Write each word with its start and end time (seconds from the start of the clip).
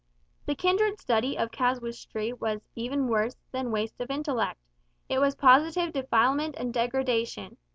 The 0.47 0.55
kindred 0.55 0.99
study 0.99 1.37
of 1.37 1.51
casuistry 1.51 2.33
was 2.33 2.63
even 2.75 3.07
worse 3.07 3.35
than 3.51 3.69
waste 3.69 4.01
of 4.01 4.09
intellect; 4.09 4.57
it 5.07 5.19
was 5.19 5.35
positive 5.35 5.93
defilement 5.93 6.55
and 6.57 6.73
degradation. 6.73 7.57